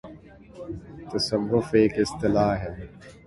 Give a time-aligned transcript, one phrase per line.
[1.09, 2.71] 'تصوف‘ ایک اصطلاح ہے۔